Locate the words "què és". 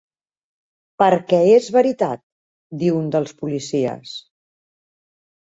1.31-1.67